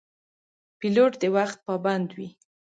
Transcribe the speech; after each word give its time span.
پیلوټ 0.79 1.11
د 1.21 1.23
وخت 1.35 1.57
پابند 1.67 2.07
وي. 2.17 2.27